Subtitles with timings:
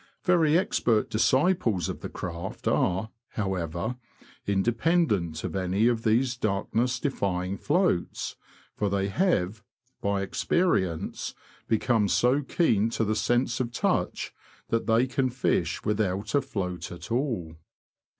[0.23, 3.97] Very expert disciples of the craft are, however,
[4.47, 8.35] independent of any of these darkness defying floats,
[8.75, 9.61] for they have,
[10.01, 11.35] by experience,
[11.67, 14.33] become so keen to the sense of touch
[14.69, 17.55] that they can fish without a float at all.